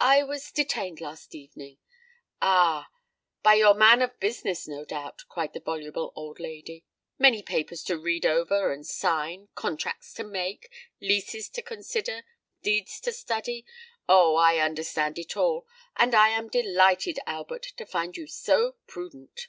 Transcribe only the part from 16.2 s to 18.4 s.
am delighted, Albert, to find you